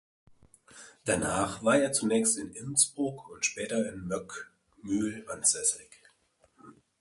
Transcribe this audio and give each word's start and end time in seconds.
Danach 1.05 1.61
war 1.63 1.77
er 1.77 1.93
zunächst 1.93 2.35
in 2.39 2.49
Innsbruck 2.53 3.29
und 3.29 3.45
später 3.45 3.87
in 3.93 4.07
Möckmühl 4.07 5.27
ansässig. 5.29 5.91